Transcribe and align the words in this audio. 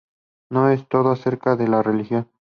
No 0.49 0.69
es 0.71 0.87
todo 0.89 1.11
acerca 1.11 1.55
de 1.55 1.67
la 1.67 1.83
religión. 1.83 2.27